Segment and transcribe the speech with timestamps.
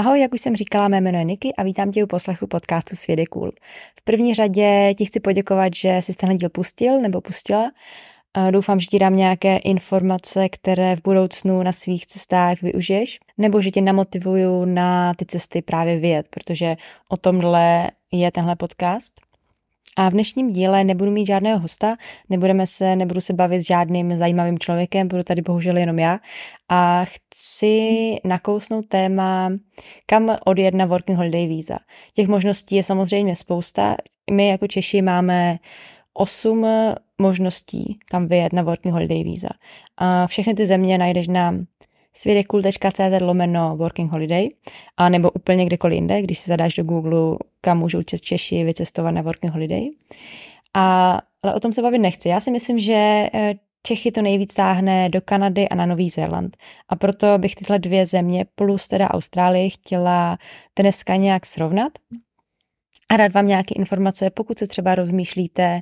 [0.00, 2.96] Ahoj, jak už jsem říkala, mé jméno je Niky a vítám tě u poslechu podcastu
[2.96, 3.50] Svět je cool.
[4.00, 7.70] V první řadě ti chci poděkovat, že jsi tenhle díl pustil nebo pustila.
[8.50, 13.70] Doufám, že ti dám nějaké informace, které v budoucnu na svých cestách využiješ, nebo že
[13.70, 16.76] tě namotivuju na ty cesty právě vyjet, protože
[17.08, 19.12] o tomhle je tenhle podcast.
[19.96, 21.96] A v dnešním díle nebudu mít žádného hosta,
[22.28, 26.18] nebudeme se, nebudu se bavit s žádným zajímavým člověkem, budu tady bohužel jenom já.
[26.68, 29.52] A chci nakousnout téma,
[30.06, 31.78] kam odjet na Working Holiday Visa.
[32.14, 33.96] Těch možností je samozřejmě spousta.
[34.30, 35.58] My jako Češi máme
[36.14, 36.66] osm
[37.18, 39.50] možností, kam vyjet na Working Holiday Visa.
[39.96, 41.54] A všechny ty země najdeš na
[42.12, 44.48] svědekul.cz lomeno Working Holiday,
[44.96, 49.22] a nebo úplně kdekoliv jinde, když si zadáš do Google, kam můžou Češi vycestovat na
[49.22, 49.88] Working Holiday.
[50.74, 52.28] A, ale o tom se bavit nechci.
[52.28, 56.56] Já si myslím, že eh, Čechy to nejvíc táhne do Kanady a na Nový Zéland.
[56.88, 60.38] A proto bych tyhle dvě země plus teda Austrálii chtěla
[60.78, 61.92] dneska nějak srovnat
[63.10, 65.80] a rád vám nějaké informace, pokud se třeba rozmýšlíte,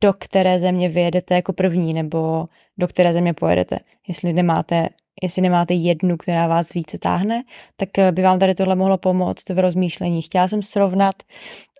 [0.00, 2.48] do které země vyjedete jako první, nebo
[2.78, 3.78] do které země pojedete.
[4.08, 4.88] Jestli nemáte,
[5.22, 7.42] jestli nemáte jednu, která vás více táhne,
[7.76, 10.22] tak by vám tady tohle mohlo pomoct v rozmýšlení.
[10.22, 11.14] Chtěla jsem srovnat,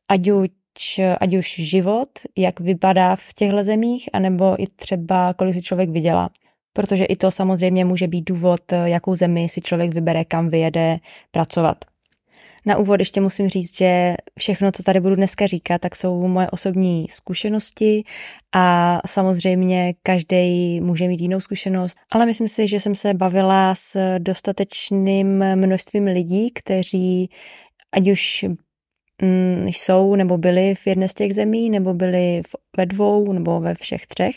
[0.09, 0.49] ať už,
[1.21, 6.31] ať už život, jak vypadá v těchto zemích, anebo i třeba, kolik si člověk vydělá.
[6.73, 10.99] Protože i to samozřejmě může být důvod, jakou zemi si člověk vybere, kam vyjede
[11.31, 11.92] pracovat.
[12.67, 16.51] Na úvod ještě musím říct, že všechno, co tady budu dneska říkat, tak jsou moje
[16.51, 18.03] osobní zkušenosti
[18.55, 24.19] a samozřejmě každý může mít jinou zkušenost, ale myslím si, že jsem se bavila s
[24.19, 27.31] dostatečným množstvím lidí, kteří
[27.93, 28.45] ať už
[29.65, 32.43] jsou nebo byli v jedné z těch zemí, nebo byli
[32.77, 34.37] ve dvou, nebo ve všech třech,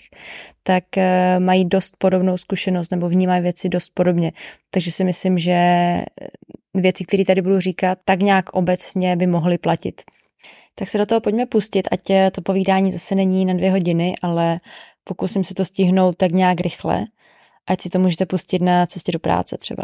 [0.63, 1.03] tak uh,
[1.43, 4.31] mají dost podobnou zkušenost nebo vnímají věci dost podobně.
[4.69, 5.57] Takže si myslím, že
[6.73, 10.01] věci, které tady budu říkat, tak nějak obecně by mohly platit.
[10.75, 14.57] Tak se do toho pojďme pustit, ať to povídání zase není na dvě hodiny, ale
[15.03, 17.05] pokusím se to stihnout tak nějak rychle,
[17.67, 19.83] ať si to můžete pustit na cestě do práce třeba.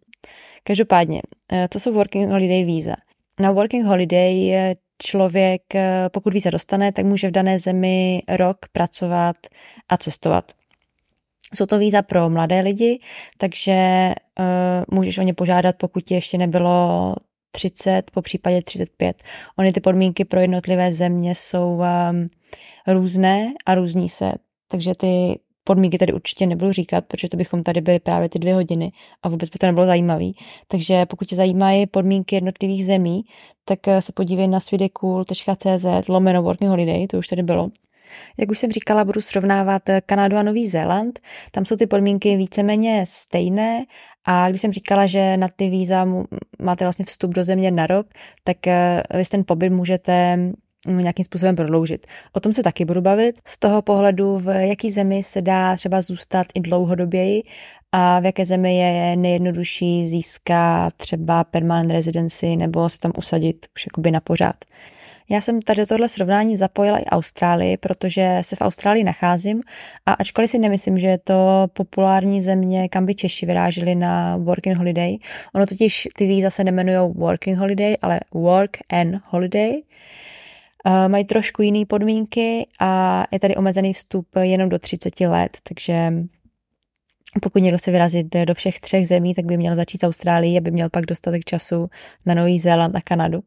[0.64, 1.22] Každopádně,
[1.52, 2.94] eh, to jsou Working Holiday víza.
[3.40, 9.36] Na Working Holiday člověk, eh, pokud víza dostane, tak může v dané zemi rok pracovat
[9.88, 10.52] a cestovat.
[11.54, 13.00] Jsou to víza pro mladé lidi,
[13.38, 17.14] takže uh, můžeš o ně požádat, pokud ti ještě nebylo
[17.50, 19.22] 30, po případě 35.
[19.58, 22.28] Ony ty podmínky pro jednotlivé země jsou um,
[22.86, 24.32] různé a různí se,
[24.70, 25.38] takže ty
[25.68, 28.92] podmínky tady určitě nebudu říkat, protože to bychom tady byli právě ty dvě hodiny
[29.22, 30.36] a vůbec by to nebylo zajímavý.
[30.68, 33.22] Takže pokud tě zajímají podmínky jednotlivých zemí,
[33.64, 37.68] tak eh, se podívej na svidekul.cz lomeno working holiday, to už tady bylo.
[38.38, 41.20] Jak už jsem říkala, budu srovnávat Kanadu a Nový Zéland.
[41.52, 43.84] Tam jsou ty podmínky víceméně stejné
[44.24, 46.06] a když jsem říkala, že na ty víza
[46.58, 48.06] máte vlastně vstup do země na rok,
[48.44, 50.38] tak eh, vy ten pobyt můžete
[50.88, 52.06] nějakým způsobem prodloužit.
[52.32, 53.38] O tom se taky budu bavit.
[53.44, 57.42] Z toho pohledu, v jaký zemi se dá třeba zůstat i dlouhodoběji
[57.92, 63.86] a v jaké zemi je nejjednodušší získat třeba permanent residency nebo se tam usadit už
[63.86, 64.56] jakoby na pořád.
[65.30, 69.62] Já jsem tady do tohle srovnání zapojila i Austrálii, protože se v Austrálii nacházím
[70.06, 74.76] a ačkoliv si nemyslím, že je to populární země, kam by Češi vyráželi na working
[74.76, 75.16] holiday,
[75.54, 79.82] ono totiž ty víza se nemenují working holiday, ale work and holiday.
[80.86, 86.12] Uh, mají trošku jiné podmínky a je tady omezený vstup jenom do 30 let, takže
[87.42, 90.90] pokud někdo se vyrazit do všech třech zemí, tak by měl začít Austrálii, aby měl
[90.90, 91.90] pak dostatek času
[92.26, 93.40] na Nový Zéland a Kanadu.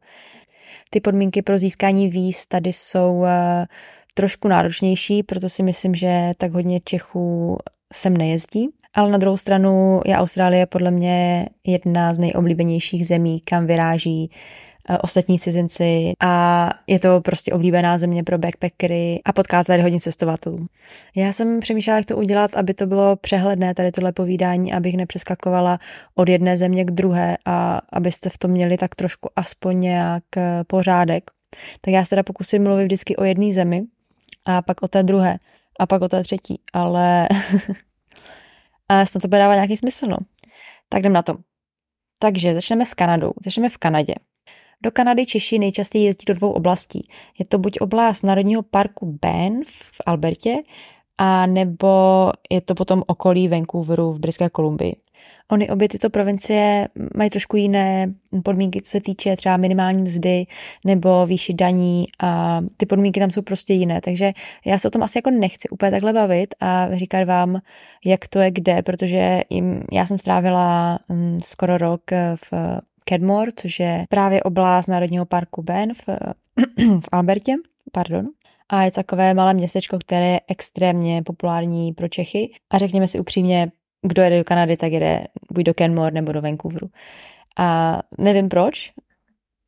[0.90, 3.66] Ty podmínky pro získání víz tady jsou eh,
[4.14, 7.58] trošku náročnější, proto si myslím, že tak hodně Čechů
[7.94, 8.70] sem nejezdí.
[8.94, 14.71] Ale na druhou stranu je Austrálie podle mě jedna z nejoblíbenějších zemí, kam vyráží Eh,
[15.02, 20.68] ostatní cizinci a je to prostě oblíbená země pro backpackery a potkáte tady hodně cestovatelů.
[21.16, 25.80] Já jsem přemýšlela, jak to udělat, aby to bylo přehledné, tady tohle povídání, abych nepřeskakovala
[26.16, 30.64] od jedné země k druhé a abyste v tom měli tak trošku aspoň nějak eh,
[30.68, 31.32] pořádek.
[31.82, 33.84] Tak já se teda pokusím mluvit vždycky o jedné zemi
[34.46, 35.38] a pak o té druhé
[35.80, 37.28] a pak o té třetí, ale
[38.90, 40.18] a snad to bude dávat nějaký smysl, no.
[40.90, 41.38] Tak jdem na to.
[42.20, 43.32] Takže začneme s Kanadou.
[43.46, 44.16] Začneme v Kanadě.
[44.84, 47.08] Do Kanady Češi nejčastěji jezdí do dvou oblastí.
[47.40, 50.56] Je to buď oblast Národního parku Banff v Albertě,
[51.18, 54.96] a nebo je to potom okolí Vancouveru v Britské Kolumbii.
[55.52, 58.14] Ony obě tyto provincie mají trošku jiné
[58.44, 60.46] podmínky, co se týče třeba minimální mzdy
[60.86, 64.02] nebo výši daní a ty podmínky tam jsou prostě jiné.
[64.02, 64.34] Takže
[64.66, 67.62] já se o tom asi jako nechci úplně takhle bavit a říkat vám,
[68.06, 72.02] jak to je kde, protože jim, já jsem strávila mm, skoro rok
[72.52, 72.54] v
[73.06, 76.00] Kedmore, což je právě oblast Národního parku Banff
[77.00, 77.54] v Albertě,
[77.92, 78.28] pardon.
[78.70, 82.52] A je takové malé městečko, které je extrémně populární pro Čechy.
[82.70, 83.72] A řekněme si upřímně,
[84.08, 86.90] kdo jede do Kanady, tak jede buď do Kenmore nebo do Vancouveru.
[87.60, 88.92] A nevím proč.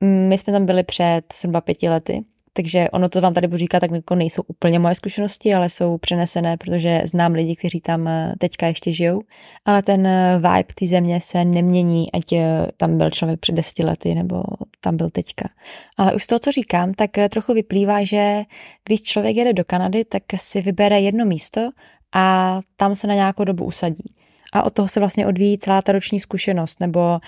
[0.04, 3.80] My jsme tam byli před zhruba pěti lety, takže ono to vám tady budu říkat,
[3.80, 8.34] tak jako nejsou úplně moje zkušenosti, ale jsou přenesené, protože znám lidi, kteří tam eh,
[8.40, 9.22] teďka ještě žijou.
[9.66, 13.86] Ale ten eh, vibe té země se nemění, ať eh, tam byl člověk před deseti
[13.86, 14.44] lety nebo
[14.82, 15.50] tam byl teďka.
[15.98, 18.44] Ale už z toho, co říkám, tak trochu vyplývá, že
[18.86, 21.68] když člověk jede do Kanady, tak si vybere jedno místo
[22.16, 24.10] a tam se na nějakou dobu usadí.
[24.54, 27.20] A od toho se vlastně odvíjí celá ta roční zkušenost, nebo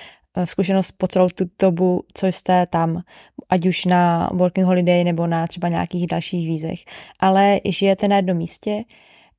[0.44, 3.02] zkušenost po celou tu dobu, co jste tam,
[3.50, 6.80] ať už na working holiday nebo na třeba nějakých dalších vízech.
[7.20, 8.84] Ale žijete na jednom místě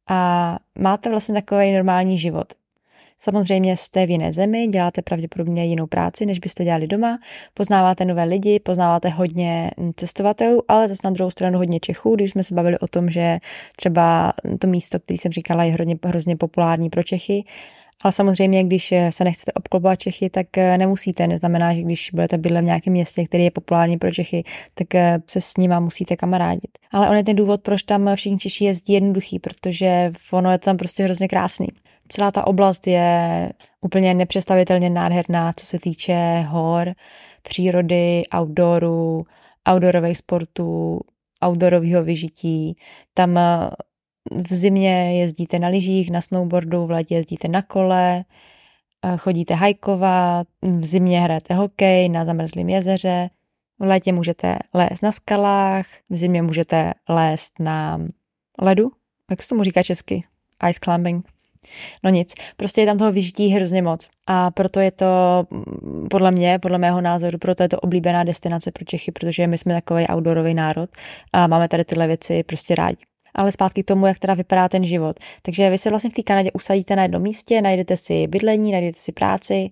[0.08, 2.52] a máte vlastně takový normální život.
[3.18, 7.18] Samozřejmě jste v jiné zemi, děláte pravděpodobně jinou práci, než byste dělali doma,
[7.54, 12.42] poznáváte nové lidi, poznáváte hodně cestovatelů, ale zase na druhou stranu hodně Čechů, když jsme
[12.42, 13.38] se bavili o tom, že
[13.76, 17.44] třeba to místo, který jsem říkala, je hrozně, hrozně populární pro Čechy,
[18.02, 21.26] ale samozřejmě, když se nechcete obklopovat Čechy, tak nemusíte.
[21.26, 24.44] Neznamená, že když budete bydlet v nějakém městě, který je populární pro Čechy,
[24.74, 24.86] tak
[25.26, 26.70] se s nima musíte kamarádit.
[26.92, 30.76] Ale on je ten důvod, proč tam všichni Češi jezdí jednoduchý, protože ono je tam
[30.76, 31.66] prostě hrozně krásný.
[32.08, 33.48] Celá ta oblast je
[33.80, 36.94] úplně nepředstavitelně nádherná, co se týče hor,
[37.42, 39.24] přírody, outdooru,
[39.68, 41.00] outdoorových sportů,
[41.46, 42.76] outdoorového vyžití.
[43.14, 43.70] Tam eh,
[44.30, 48.24] v zimě jezdíte na lyžích, na snowboardu, v létě jezdíte na kole,
[49.04, 53.30] eh, chodíte hajkovat, v zimě hrajete hokej na zamrzlém jezeře,
[53.78, 57.98] v létě můžete lézt na skalách, v zimě můžete lézt na
[58.62, 58.90] ledu.
[59.30, 60.22] Jak se tomu říká česky?
[60.70, 61.28] Ice climbing.
[62.04, 64.08] No nic, prostě je tam toho vyžití hrozně moc.
[64.26, 68.72] A proto je to, mm, podle mě, podle mého názoru, proto je to oblíbená destinace
[68.72, 70.90] pro Čechy, protože my jsme takový outdoorový národ
[71.32, 73.04] a máme tady tyhle věci prostě rádi
[73.36, 75.16] ale zpátky k tomu, jak teda vypadá ten život.
[75.42, 78.98] Takže vy se vlastně v té Kanadě usadíte na jednom místě, najdete si bydlení, najdete
[78.98, 79.70] si práci,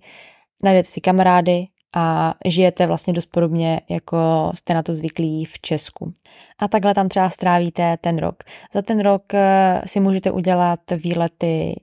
[0.62, 6.14] najdete si kamarády a žijete vlastně dost podobně, jako jste na to zvyklí v Česku.
[6.58, 8.42] A takhle tam třeba strávíte ten rok.
[8.72, 11.80] Za ten rok eh, si můžete udělat výlety.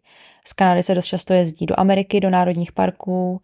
[0.47, 3.41] Z Kanady se dost často jezdí do Ameriky, do národních parků.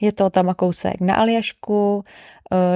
[0.00, 2.04] Je to tam kousek na Aljašku,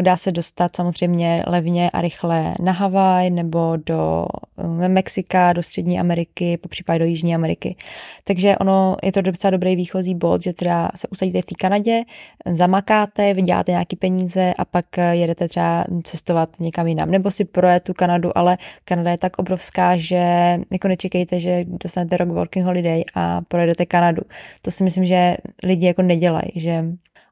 [0.00, 4.26] dá se dostat samozřejmě levně a rychle na Havaj nebo do
[4.58, 7.76] eh, Mexika, do Střední Ameriky, po případě do Jižní Ameriky.
[8.24, 12.02] Takže ono je to docela dobrý výchozí bod, že teda se usadíte v té Kanadě,
[12.46, 17.10] zamakáte, vyděláte nějaký peníze a pak eh, jedete třeba cestovat někam jinam.
[17.10, 22.16] Nebo si projet tu Kanadu, ale Kanada je tak obrovská, že jako nečekejte, že dostanete
[22.16, 24.22] rok working holiday a projedete Kanadu.
[24.62, 26.84] To si myslím, že lidi jako nedělají, že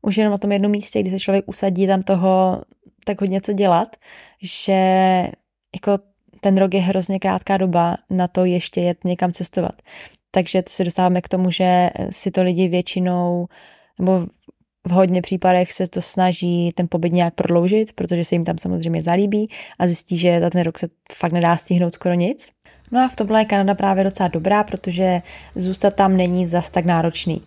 [0.03, 2.63] už jenom na tom jednom místě, kdy se člověk usadí tam toho
[3.05, 3.97] tak hodně co dělat,
[4.43, 4.73] že
[5.75, 5.99] jako
[6.41, 9.83] ten rok je hrozně krátká doba na to ještě jet někam cestovat.
[10.31, 13.47] Takže se dostáváme k tomu, že si to lidi většinou,
[13.99, 14.27] nebo
[14.87, 19.03] v hodně případech se to snaží ten pobyt nějak prodloužit, protože se jim tam samozřejmě
[19.03, 22.51] zalíbí a zjistí, že za ten rok se fakt nedá stihnout skoro nic.
[22.93, 25.23] No a v tomhle je Kanada právě docela dobrá, protože
[25.55, 27.43] zůstat tam není zas tak náročný.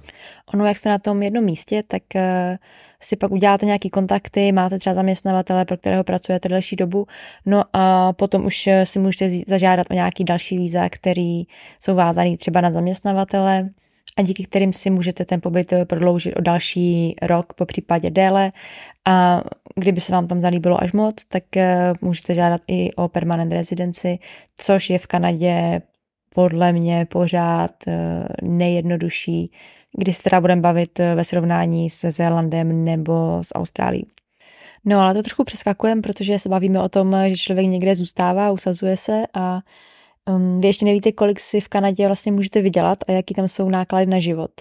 [0.53, 2.57] Ono, jak jste na tom jednom místě, tak eh,
[3.00, 7.07] si pak uděláte nějaký kontakty, máte třeba zaměstnavatele, pro kterého pracujete delší dobu,
[7.45, 11.43] no a potom už eh, si můžete zažádat o nějaký další víza, který
[11.79, 13.69] jsou vázaný třeba na zaměstnavatele
[14.17, 18.51] a díky kterým si můžete ten pobyt eh, prodloužit o další rok, po případě déle
[19.05, 19.41] a
[19.75, 21.43] kdyby se vám tam zalíbilo až moc, tak
[22.01, 24.19] můžete žádat i o permanent residency,
[24.55, 25.81] což je v Kanadě
[26.35, 27.71] podle mě pořád
[28.41, 29.51] nejjednodušší
[29.97, 34.07] když se teda budeme bavit eh, ve srovnání se Zélandem nebo s Austrálií.
[34.85, 38.97] No ale to trochu přeskakujeme, protože se bavíme o tom, že člověk někde zůstává, usazuje
[38.97, 39.59] se a
[40.29, 43.69] um, vy ještě nevíte, kolik si v Kanadě vlastně můžete vydělat a jaký tam jsou
[43.69, 44.51] náklady na život.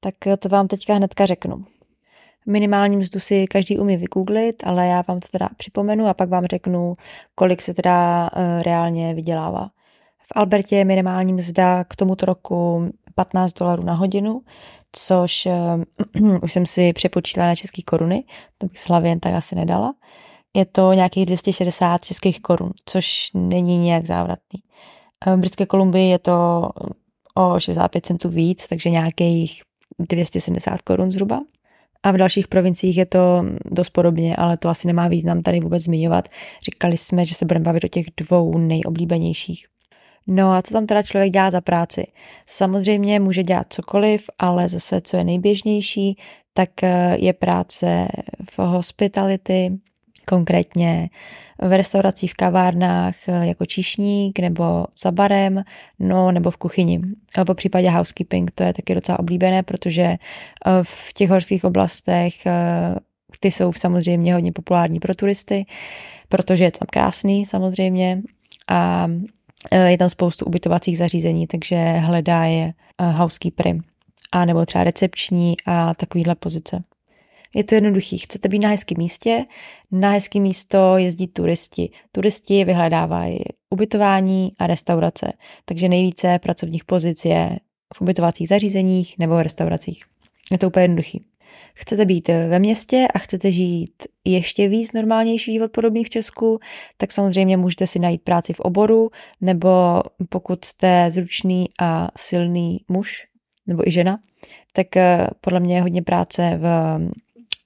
[0.00, 1.64] Tak to vám teďka hnedka řeknu.
[2.46, 6.46] Minimální mzdu si každý umí vygooglit, ale já vám to teda připomenu a pak vám
[6.46, 6.94] řeknu,
[7.34, 9.70] kolik se teda uh, reálně vydělává.
[10.18, 14.42] V Albertě je minimální mzda k tomuto roku 15 dolarů na hodinu,
[14.92, 15.46] což
[16.14, 18.24] uh, už jsem si přepočítala na české koruny,
[18.58, 19.94] to bych z hlavy jen tak asi nedala.
[20.54, 24.62] Je to nějakých 260 českých korun, což není nějak závratný.
[25.26, 26.68] V Britské Kolumbii je to
[27.34, 29.62] o 65 centů víc, takže nějakých
[29.98, 31.40] 270 korun zhruba.
[32.02, 35.82] A v dalších provinciích je to dost podobně, ale to asi nemá význam tady vůbec
[35.82, 36.28] zmiňovat.
[36.64, 39.66] Říkali jsme, že se budeme bavit o těch dvou nejoblíbenějších.
[40.26, 42.06] No a co tam teda člověk dělá za práci?
[42.46, 46.16] Samozřejmě může dělat cokoliv, ale zase, co je nejběžnější,
[46.54, 48.08] tak eh, je práce
[48.50, 49.78] v hospitality,
[50.28, 51.10] konkrétně
[51.62, 55.62] v restauracích, v kavárnách eh, jako číšník nebo za barem,
[55.98, 57.00] no nebo v kuchyni.
[57.46, 60.18] Po případě housekeeping, to je taky docela oblíbené, protože eh,
[60.82, 62.34] v těch horských oblastech
[63.40, 65.66] ty jsou samozřejmě hodně populární pro turisty,
[66.28, 68.22] protože je tam krásný samozřejmě
[68.68, 69.06] a
[69.70, 73.80] Eh, je tam spoustu ubytovacích zařízení, takže hledá je eh, housekeepery
[74.32, 76.82] a nebo třeba recepční a takovýhle pozice.
[77.54, 78.18] Je to jednoduchý.
[78.18, 79.44] Chcete být na hezkém místě,
[79.92, 81.90] na hezké místo jezdí turisti.
[82.12, 83.38] Turisti vyhledávají
[83.70, 85.32] ubytování a restaurace,
[85.64, 87.58] takže nejvíce pracovních pozic je
[87.94, 90.04] v ubytovacích zařízeních nebo v restauracích.
[90.52, 91.24] Je to úplně jednoduchý
[91.74, 93.92] chcete být ve městě a chcete žít
[94.24, 96.58] ještě víc normálnější život podobný v Česku,
[96.96, 103.26] tak samozřejmě můžete si najít práci v oboru, nebo pokud jste zručný a silný muž,
[103.66, 104.18] nebo i žena,
[104.72, 106.66] tak eh, podle mě je hodně práce v,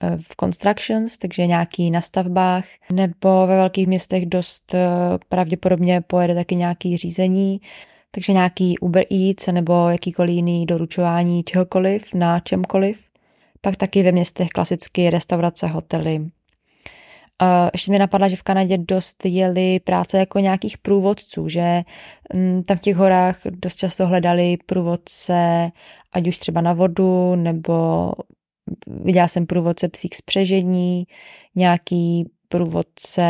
[0.03, 4.89] v constructions, takže nějaký na stavbách, nebo ve velkých městech dost eh,
[5.29, 7.61] pravděpodobně pojede taky nějaký řízení,
[8.11, 12.99] takže nějaký Uber Eats nebo jakýkoliv jiný doručování čehokoliv na čemkoliv.
[13.61, 16.27] Pak taky ve městech klasicky restaurace, hotely.
[17.73, 21.83] Ještě mi napadla, že v Kanadě dost jeli práce jako nějakých průvodců, že
[22.35, 25.71] mm, tam v těch horách dost často hledali průvodce,
[26.13, 28.13] ať už třeba na vodu, nebo
[28.87, 31.07] viděla jsem průvodce psík spřežení,
[31.55, 33.23] nějaký průvodce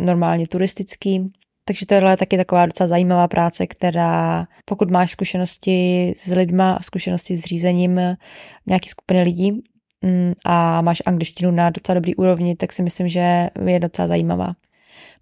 [0.00, 1.26] normálně turistický.
[1.64, 7.36] Takže to je taky taková docela zajímavá práce, která pokud máš zkušenosti s lidma, zkušenosti
[7.36, 8.00] s řízením
[8.66, 9.52] nějaký skupiny lidí
[10.02, 14.54] mm, a máš angličtinu na docela dobrý úrovni, tak si myslím, že je docela zajímavá.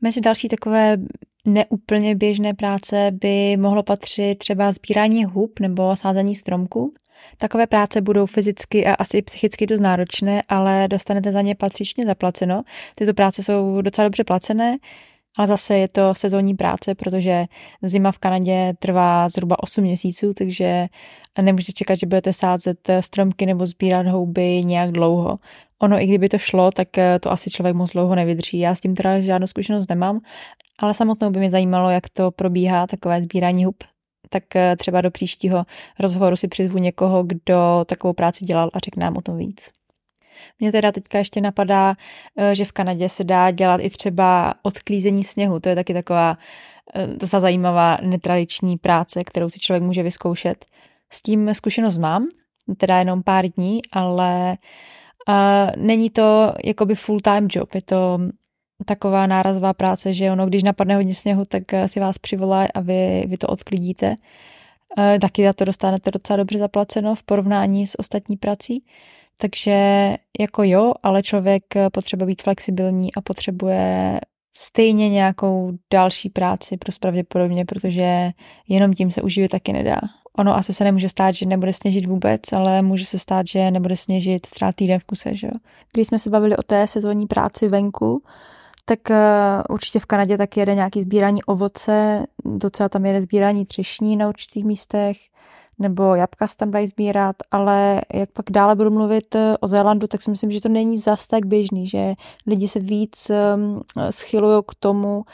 [0.00, 0.97] Mezi další takové
[1.45, 6.95] neúplně běžné práce by mohlo patřit třeba sbírání hub nebo sázení stromku.
[7.38, 12.62] Takové práce budou fyzicky a asi psychicky dost náročné, ale dostanete za ně patřičně zaplaceno.
[12.96, 14.78] Tyto práce jsou docela dobře placené,
[15.38, 17.44] ale zase je to sezónní práce, protože
[17.82, 20.87] zima v Kanadě trvá zhruba 8 měsíců, takže
[21.42, 25.38] nemůžete čekat, že budete sázet stromky nebo sbírat houby nějak dlouho.
[25.78, 26.88] Ono, i kdyby to šlo, tak
[27.20, 28.58] to asi člověk moc dlouho nevydrží.
[28.58, 30.20] Já s tím teda žádnou zkušenost nemám,
[30.78, 33.85] ale samotnou by mě zajímalo, jak to probíhá, takové sbírání hub.
[34.30, 34.45] Tak
[34.78, 35.64] třeba do příštího
[36.00, 39.71] rozhovoru si přizvu někoho, kdo takovou práci dělal a řekne nám o tom víc.
[40.61, 41.95] Mně teda teďka ještě napadá,
[42.37, 45.61] eh, že v Kanadě se dá dělat i třeba odklízení sněhu.
[45.61, 46.38] To je taky taková
[46.95, 50.64] eh, docela zajímavá netradiční práce, kterou si člověk může vyzkoušet.
[51.11, 52.26] S tím zkušenost mám,
[52.76, 54.59] teda jenom pár dní, ale
[55.28, 55.35] uh,
[55.76, 58.18] není to jakoby full-time job, je to
[58.85, 63.25] taková nárazová práce, že ono, když napadne hodně sněhu, tak si vás přivolá a vy,
[63.26, 64.14] vy to odklidíte.
[64.99, 68.85] Uh, taky za to dostanete docela dobře zaplaceno v porovnání s ostatní prací.
[69.37, 74.21] Takže jako jo, ale člověk potřebuje být flexibilní a potřebuje
[74.56, 78.30] stejně nějakou další práci pro pravděpodobně, protože
[78.68, 80.00] jenom tím se uživit taky nedá.
[80.38, 83.97] Ono asi se nemůže stát, že nebude sněžit vůbec, ale může se stát, že nebude
[83.97, 85.52] sněžit třeba týden v kuse, že jo.
[85.92, 88.23] Když jsme se bavili o té sezónní práci venku,
[88.88, 89.16] tak uh,
[89.74, 94.64] určitě v Kanadě taky jede nějaký sbírání ovoce, docela tam jede sbírání třešní na určitých
[94.64, 95.16] místech,
[95.78, 100.06] nebo jabka se tam dají sbírat, ale jak pak dále budu mluvit eh, o Zélandu,
[100.06, 102.14] tak si myslím, že to není zas tak běžný, že
[102.46, 105.24] lidi se víc ehm, schylují k tomu,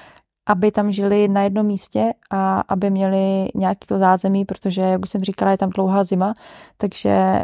[0.47, 5.11] aby tam žili na jednom místě a aby měli nějaký to zázemí, protože, jak už
[5.11, 6.35] jsem říkala, je tam dlouhá zima,
[6.77, 7.43] takže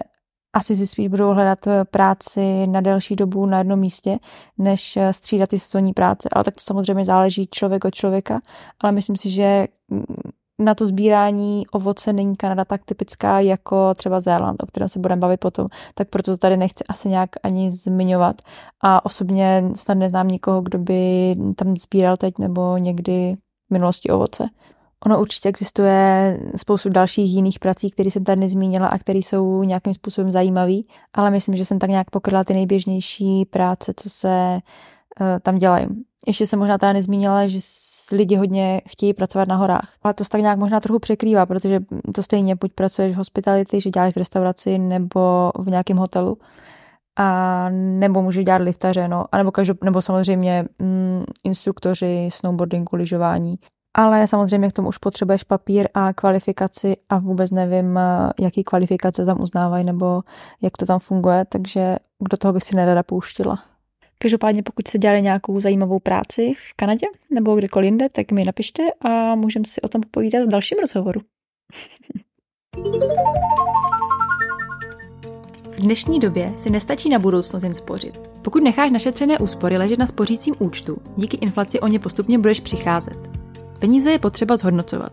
[0.58, 4.18] asi si spíš budou hledat eh, práci na delší dobu na jednom místě,
[4.58, 6.28] než eh, střídat ty sezónní práce.
[6.32, 8.40] Ale tak to samozřejmě záleží člověk od člověka,
[8.80, 10.04] ale myslím si, že mm,
[10.58, 15.20] na to sbírání ovoce není Kanada tak typická jako třeba Zéland, o kterém se budeme
[15.20, 18.42] bavit potom, tak proto to tady nechci asi nějak ani zmiňovat.
[18.82, 23.36] A osobně snad neznám nikoho, kdo by tam sbíral teď nebo někdy
[23.68, 24.48] v minulosti ovoce.
[25.06, 29.94] Ono určitě existuje spoustu dalších jiných prací, které jsem tady nezmínila a které jsou nějakým
[29.94, 30.74] způsobem zajímavé,
[31.12, 34.58] ale myslím, že jsem tak nějak pokryla ty nejběžnější práce, co se
[35.20, 35.86] uh, tam dělají.
[36.26, 37.58] ještě jsem možná tady nezmínila, že
[38.12, 39.92] lidi hodně chtějí pracovat na horách.
[40.02, 41.80] Ale to se tak nějak možná trochu překrývá, protože
[42.14, 46.38] to stejně buď pracuješ v hospitality, že děláš v restauraci nebo v nějakém hotelu,
[47.18, 53.58] a nebo může dělat liftaře, no, a nebo, každop, nebo samozřejmě mm, instruktoři snowboardingu, lyžování.
[54.00, 58.00] Ale samozřejmě k tomu už potřebuješ papír a kvalifikaci a vůbec nevím,
[58.40, 60.22] jaký kvalifikace tam uznávají nebo
[60.62, 61.96] jak to tam funguje, takže
[62.30, 63.64] do toho bych si nerada pouštila.
[64.18, 68.82] Každopádně pokud se dělali nějakou zajímavou práci v Kanadě nebo kdekoliv jinde, tak mi napište
[69.00, 71.20] a můžeme si o tom povídat v dalším rozhovoru.
[75.70, 78.20] V dnešní době si nestačí na budoucnost jen spořit.
[78.42, 83.47] Pokud necháš našetřené úspory ležet na spořícím účtu, díky inflaci o ně postupně budeš přicházet.
[83.78, 85.12] Peníze je potřeba zhodnocovat.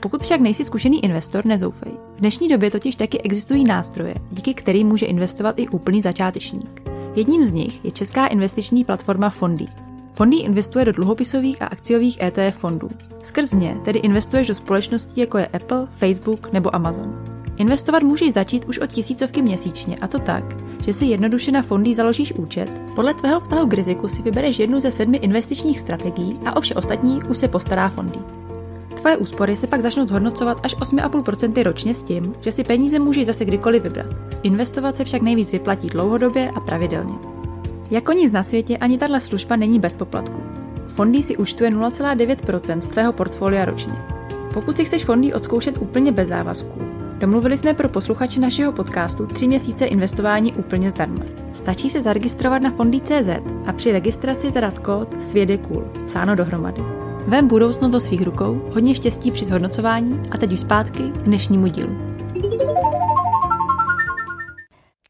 [0.00, 1.92] Pokud však nejsi zkušený investor, nezoufej.
[2.16, 6.82] V dnešní době totiž taky existují nástroje, díky kterým může investovat i úplný začátečník.
[7.16, 9.66] Jedním z nich je česká investiční platforma Fondy.
[10.12, 12.88] Fondy investuje do dluhopisových a akciových ETF fondů.
[13.22, 17.33] Skrz ně tedy investuješ do společností jako je Apple, Facebook nebo Amazon.
[17.56, 20.44] Investovat můžeš začít už od tisícovky měsíčně a to tak,
[20.84, 24.80] že si jednoduše na fondy založíš účet, podle tvého vztahu k riziku si vybereš jednu
[24.80, 28.18] ze sedmi investičních strategií a o vše ostatní už se postará fondy.
[28.96, 33.26] Tvoje úspory se pak začnou zhodnocovat až 8,5% ročně s tím, že si peníze můžeš
[33.26, 34.06] zase kdykoliv vybrat.
[34.42, 37.14] Investovat se však nejvíc vyplatí dlouhodobě a pravidelně.
[37.90, 40.42] Jako nic na světě ani tahle služba není bez poplatku.
[40.86, 43.94] Fondy si účtuje 0,9% z tvého portfolia ročně.
[44.54, 46.93] Pokud si chceš fondy odzkoušet úplně bez závazků,
[47.24, 51.24] Domluvili jsme pro posluchače našeho podcastu tři měsíce investování úplně zdarma.
[51.54, 53.28] Stačí se zaregistrovat na fondy.cz
[53.66, 56.82] a při registraci zadat kód SVědekůl, psáno dohromady.
[57.26, 61.66] Vem budoucnost do svých rukou, hodně štěstí při zhodnocování a teď už zpátky k dnešnímu
[61.66, 61.96] dílu.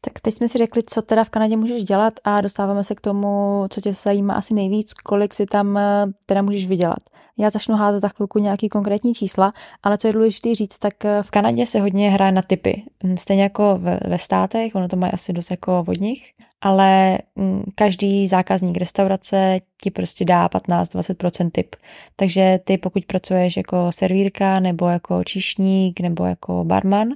[0.01, 3.01] Tak teď jsme si řekli, co teda v Kanadě můžeš dělat a dostáváme se k
[3.01, 6.99] tomu, co tě zajímá asi nejvíc, kolik si tam eh, teda můžeš vydělat.
[7.37, 11.23] Já začnu házet za chvilku nějaký konkrétní čísla, ale co je důležité říct, tak eh,
[11.23, 12.83] v Kanadě se hodně hraje na typy.
[13.03, 17.63] Hm, stejně jako ve, ve státech, ono to má asi dost jako vodních, ale hm,
[17.75, 21.75] každý zákazník restaurace ti prostě dá 15-20% tip.
[22.15, 27.09] Takže ty pokud pracuješ jako servírka nebo jako číšník nebo jako barman,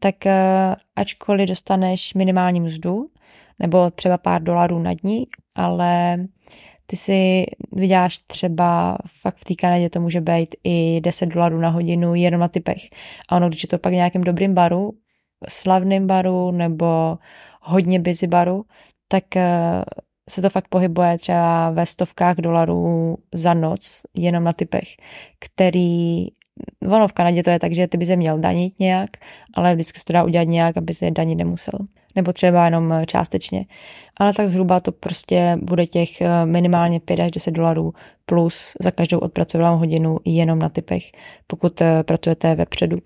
[0.00, 3.06] tak eh, ačkoliv dostaneš minimální mzdu,
[3.58, 6.18] nebo třeba pár dolarů na dní, ale
[6.86, 11.68] ty si vyděláš třeba, fakt v té Kanadě to může být i 10 dolarů na
[11.68, 12.82] hodinu jenom na typech.
[13.28, 14.92] A ono, když je to pak nějakým dobrým baru,
[15.48, 17.18] slavným baru nebo
[17.60, 18.64] hodně busy baru,
[19.08, 19.82] tak eh,
[20.30, 24.88] se to fakt pohybuje třeba ve stovkách dolarů za noc jenom na typech,
[25.38, 26.26] který
[26.88, 29.10] ono v Kanadě to je tak, že ty by se měl danit nějak,
[29.56, 31.78] ale vždycky se to dá udělat nějak, aby se danit nemusel.
[32.16, 33.64] Nebo třeba jenom eh, částečně.
[34.16, 37.92] Ale tak zhruba to prostě bude těch eh, minimálně 5 až 10 dolarů
[38.26, 41.02] plus za každou odpracovanou hodinu jenom na typech,
[41.46, 42.98] pokud eh, pracujete vepředu.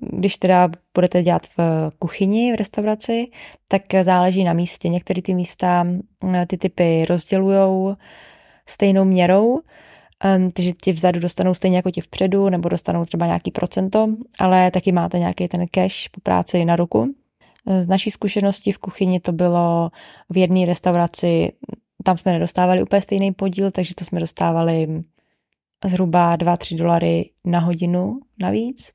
[0.00, 3.26] Když teda budete dělat v kuchyni, v restauraci,
[3.68, 4.88] tak záleží na místě.
[4.88, 5.86] Některé ty místa
[6.46, 7.96] ty typy rozdělují
[8.66, 9.60] stejnou měrou,
[10.24, 14.08] Um, takže ti vzadu dostanou stejně jako ti vpředu, nebo dostanou třeba nějaký procento,
[14.40, 17.14] ale taky máte nějaký ten cash po práci na ruku.
[17.80, 19.90] Z naší zkušenosti v kuchyni to bylo
[20.30, 21.52] v jedné restauraci,
[22.04, 25.02] tam jsme nedostávali úplně stejný podíl, takže to jsme dostávali
[25.84, 28.92] zhruba 2-3 dolary na hodinu navíc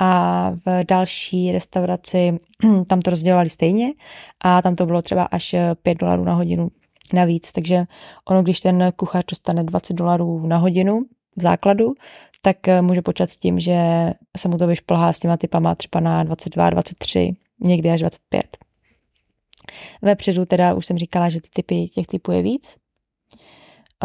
[0.00, 2.38] a v další restauraci
[2.86, 3.92] tam to rozdělovali stejně
[4.40, 6.70] a tam to bylo třeba až 5 dolarů na hodinu
[7.12, 7.52] navíc.
[7.52, 7.84] Takže
[8.24, 11.94] ono, když ten kuchař dostane 20 dolarů na hodinu v základu,
[12.42, 13.76] tak eh, může počítat s tím, že
[14.36, 18.56] se mu to vyšplhá s těma typama třeba na 22, 23, někdy až 25.
[20.02, 22.76] Vepředu teda už jsem říkala, že ty typy těch typů je víc.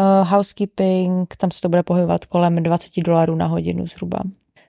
[0.00, 4.18] Uh, housekeeping, tam se to bude pohybovat kolem 20 dolarů na hodinu zhruba.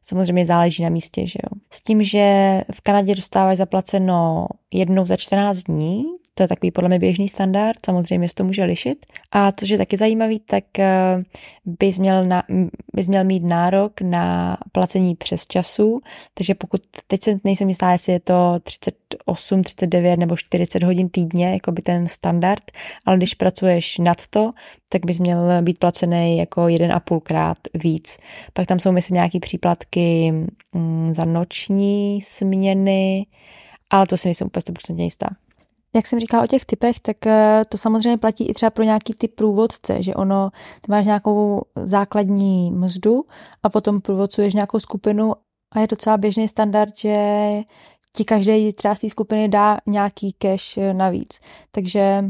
[0.01, 1.61] Samozřejmě záleží na místě, že jo.
[1.71, 6.03] S tím, že v Kanadě dostáváš zaplaceno jednou za 14 dní,
[6.37, 9.05] to je takový podle mě běžný standard, samozřejmě se to může lišit.
[9.31, 11.23] A to, že taky zajímavý, tak eh,
[11.65, 12.43] bys měl, na,
[12.93, 16.01] bys měl mít nárok na placení přes času,
[16.33, 21.51] takže pokud, teď se nejsem jistá, jestli je to 38, 39 nebo 40 hodin týdně,
[21.51, 22.63] jako by ten standard,
[23.05, 24.51] ale když pracuješ nad to,
[24.89, 28.17] tak bys měl být placený jako 1,5 krát víc.
[28.53, 30.33] Pak tam jsou, myslím, nějaký příplatky
[30.73, 33.25] mm, za noční směny,
[33.89, 35.27] ale to si nejsem úplně 100% jistá
[35.95, 39.13] jak jsem říkala o těch typech, tak eh, to samozřejmě platí i třeba pro nějaký
[39.13, 40.49] typ průvodce, že ono,
[40.81, 43.25] ty máš nějakou základní mzdu
[43.63, 45.33] a potom průvodcuješ nějakou skupinu
[45.71, 47.17] a je docela běžný standard, že
[48.15, 51.39] ti každý třeba z té skupiny dá nějaký cash eh, navíc.
[51.71, 52.23] Takže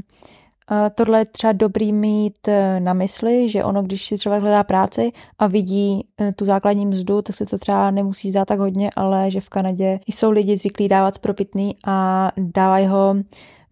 [0.96, 2.50] Tohle je třeba dobrý mít
[2.80, 7.36] na mysli, že ono, když si člověk hledá práci a vidí tu základní mzdu, tak
[7.36, 11.16] se to třeba nemusí zdát tak hodně, ale že v Kanadě jsou lidi zvyklí dávat
[11.16, 13.16] spropitný a dávají ho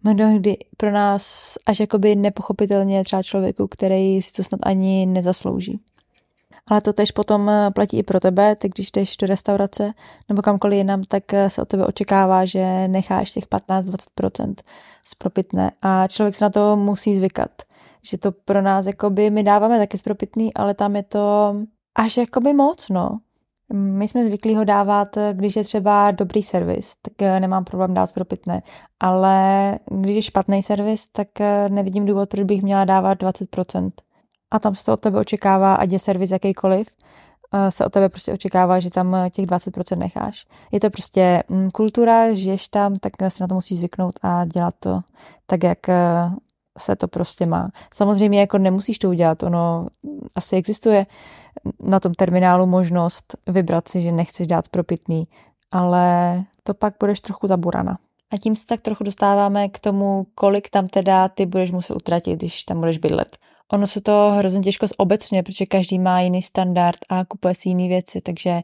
[0.04, 5.80] mnohdy pro nás až jakoby nepochopitelně třeba člověku, který si to snad ani nezaslouží.
[6.66, 9.92] Ale to tež potom eh, platí i pro tebe, tak když jdeš do restaurace
[10.28, 14.54] nebo kamkoliv jinam, tak eh, se od tebe očekává, že necháš těch 15-20%
[15.06, 17.50] spropitné a člověk se na to musí zvykat.
[18.02, 21.54] Že to pro nás, jakoby, my dáváme taky spropitný, ale tam je to
[21.94, 23.18] až jakoby moc, no.
[23.74, 28.06] My jsme zvyklí ho dávat, když je třeba dobrý servis, tak eh, nemám problém dát
[28.06, 28.62] spropitné.
[29.00, 31.28] Ale když je špatný servis, tak
[31.68, 33.90] nevidím důvod, proč bych měla dávat 20%
[34.50, 36.88] a tam se to od tebe očekává, ať je servis jakýkoliv,
[37.68, 40.46] se od tebe prostě očekává, že tam těch 20% necháš.
[40.72, 44.74] Je to prostě mm, kultura, žiješ tam, tak si na to musíš zvyknout a dělat
[44.80, 45.00] to
[45.46, 45.78] tak, jak
[46.78, 47.68] se to prostě má.
[47.94, 49.86] Samozřejmě jako nemusíš to udělat, ono
[50.34, 51.06] asi existuje
[51.80, 55.22] na tom terminálu možnost vybrat si, že nechceš dát spropitný,
[55.70, 57.98] ale to pak budeš trochu zaburana.
[58.32, 62.38] A tím se tak trochu dostáváme k tomu, kolik tam teda ty budeš muset utratit,
[62.38, 63.36] když tam budeš bydlet
[63.72, 67.88] ono se to hrozně těžko zobecně, protože každý má jiný standard a kupuje si jiné
[67.88, 68.60] věci, takže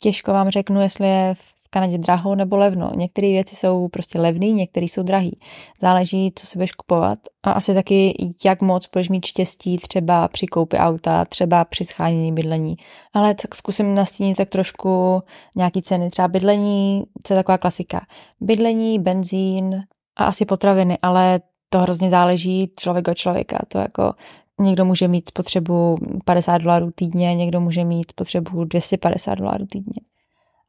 [0.00, 2.90] těžko vám řeknu, jestli je v Kanadě draho nebo levno.
[2.94, 5.40] Některé věci jsou prostě levné, některé jsou drahý.
[5.80, 10.46] Záleží, co si budeš kupovat a asi taky, jak moc budeš mít štěstí třeba při
[10.46, 12.76] koupi auta, třeba při schánění bydlení.
[13.12, 15.20] Ale tak zkusím nastínit tak trošku
[15.56, 16.10] nějaký ceny.
[16.10, 18.06] Třeba bydlení, co je taková klasika.
[18.40, 19.82] Bydlení, benzín
[20.16, 23.58] a asi potraviny, ale to hrozně záleží člověk od člověka.
[23.68, 24.14] To jako
[24.60, 30.15] někdo může mít spotřebu 50 dolarů týdně, někdo může mít spotřebu 250 dolarů týdně.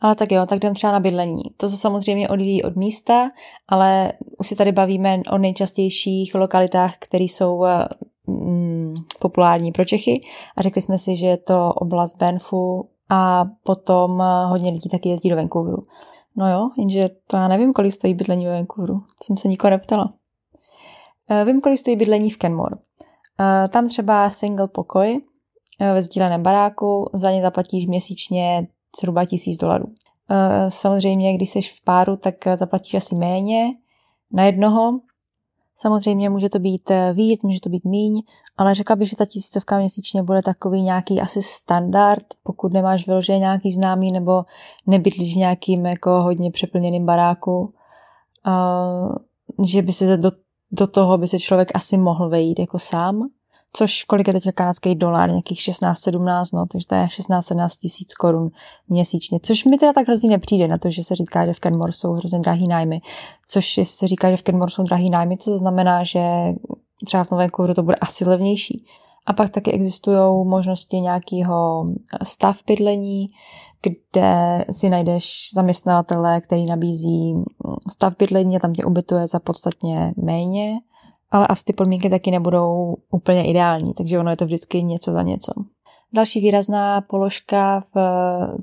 [0.01, 1.43] Ale tak jo, tak jdem třeba na bydlení.
[1.57, 3.29] To se samozřejmě odvíjí od místa,
[3.67, 7.65] ale už si tady bavíme o nejčastějších lokalitách, které jsou
[8.27, 10.21] mm, populární pro Čechy.
[10.57, 15.29] A řekli jsme si, že je to oblast Banfu a potom hodně lidí taky jezdí
[15.29, 15.87] do Vancouveru.
[16.37, 19.01] No jo, jenže to já nevím, kolik stojí bydlení ve Vancouveru.
[19.23, 20.13] Jsem se nikoho neptala.
[21.29, 22.75] Eh, vím, kolik stojí bydlení v Kenmore.
[23.39, 25.21] Eh, tam třeba single pokoj
[25.79, 28.67] eh, ve sdíleném baráku, za ně zaplatíš měsíčně
[28.99, 29.85] zhruba tisíc dolarů.
[30.69, 33.67] Samozřejmě, když jsi v páru, tak zaplatíš asi méně
[34.31, 34.99] na jednoho.
[35.81, 38.21] Samozřejmě může to být víc, může to být míň,
[38.57, 43.39] ale řekla bych, že ta tisícovka měsíčně bude takový nějaký asi standard, pokud nemáš vyloženě
[43.39, 44.43] nějaký známý nebo
[44.87, 47.73] nebydlíš v nějakým jako hodně přeplněným baráku,
[49.63, 50.31] že by se do
[50.71, 53.29] do toho by se člověk asi mohl vejít jako sám,
[53.73, 58.49] což kolik je teď kanadský dolar, nějakých 16-17, no, takže to je 16-17 tisíc korun
[58.89, 61.91] měsíčně, což mi teda tak hrozně nepřijde na to, že se říká, že v Kenmore
[61.91, 63.01] jsou hrozně drahý nájmy,
[63.49, 66.21] což se říká, že v Kenmore jsou drahý nájmy, to znamená, že
[67.05, 68.85] třeba v Novém Kouru to bude asi levnější.
[69.25, 71.85] A pak taky existují možnosti nějakého
[72.23, 73.29] stav bydlení,
[73.81, 77.43] kde si najdeš zaměstnavatele, který nabízí
[77.91, 80.79] stav bydlení a tam tě ubytuje za podstatně méně,
[81.31, 85.21] ale asi ty podmínky taky nebudou úplně ideální, takže ono je to vždycky něco za
[85.21, 85.51] něco.
[86.13, 87.97] Další výrazná položka v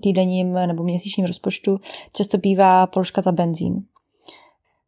[0.02, 1.78] týdenním nebo měsíčním rozpočtu
[2.12, 3.84] často bývá položka za benzín.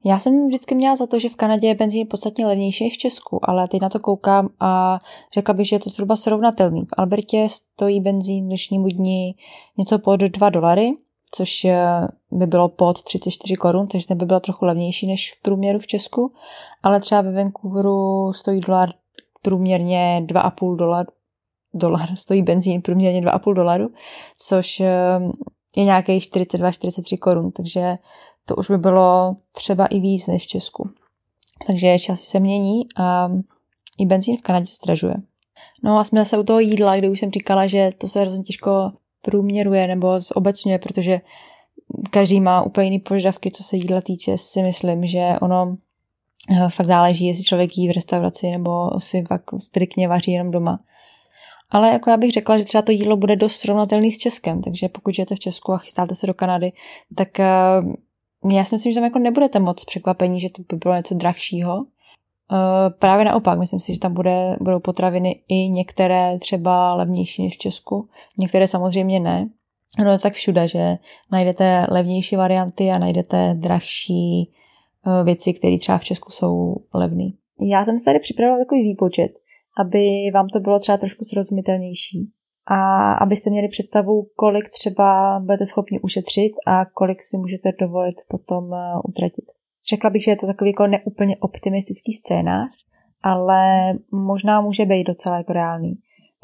[0.04, 2.98] Já jsem vždycky měla za to, že v Kanadě je benzín podstatně levnější než v
[2.98, 5.00] Česku, ale teď na to koukám a
[5.34, 6.84] řekla bych, že je to zhruba srovnatelný.
[6.84, 9.34] V Albertě stojí benzín dnešnímu dní
[9.78, 10.92] něco pod 2 dolary,
[11.30, 11.66] což
[12.30, 15.86] by bylo pod 34 korun, takže ten by byl trochu levnější než v průměru v
[15.86, 16.32] Česku,
[16.82, 18.92] ale třeba ve Vancouveru stojí dolar
[19.42, 21.06] průměrně 2,5 dolar,
[21.74, 23.88] dolar stojí benzín průměrně 2,5 dolaru,
[24.38, 25.20] což eh,
[25.76, 27.98] je nějakých 42-43 korun, takže
[28.46, 30.90] to už by bylo třeba i víc než v Česku.
[31.66, 33.28] Takže časy se mění a
[33.98, 35.14] i benzín v Kanadě zdražuje.
[35.82, 38.42] No a jsme zase u toho jídla, kde už jsem říkala, že to se hrozně
[38.42, 38.90] těžko
[39.26, 41.20] průměruje nebo zobecňuje, protože
[42.10, 45.76] každý má úplně jiný požadavky, co se jídla týče, si myslím, že ono
[46.50, 50.80] eh, fakt záleží, jestli člověk jí v restauraci nebo si fakt striktně vaří jenom doma.
[51.70, 54.88] Ale jako já bych řekla, že třeba to jídlo bude dost srovnatelný s Českem, takže
[54.88, 56.72] pokud žijete v Česku a chystáte se do Kanady,
[57.16, 57.46] tak eh,
[58.52, 61.86] já si myslím, že tam jako nebudete moc překvapení, že to by bylo něco drahšího.
[62.52, 67.54] Eh, právě naopak, myslím si, že tam bude, budou potraviny i některé třeba levnější než
[67.54, 69.48] v Česku, některé samozřejmě ne.
[70.04, 70.96] No je tak všude, že
[71.32, 74.50] najdete levnější varianty a najdete drahší
[75.06, 77.24] eh, věci, které třeba v Česku jsou levné.
[77.60, 79.32] Já jsem si tady připravila takový výpočet,
[79.80, 82.30] aby vám to bylo třeba trošku srozumitelnější
[82.66, 88.74] a abyste měli představu, kolik třeba budete schopni ušetřit a kolik si můžete dovolit potom
[88.74, 88.78] eh,
[89.08, 89.55] utratit.
[89.90, 92.70] Řekla bych, že je to takový jako neúplně optimistický scénář,
[93.22, 95.94] ale možná může být docela jako reálný.